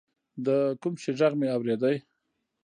[0.45, 0.47] د
[0.81, 1.91] کوم شي ږغ مې اورېده.